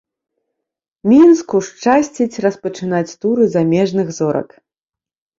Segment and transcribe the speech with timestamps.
[1.11, 4.49] Мінску шчасціць распачынаць туры замежных зорак.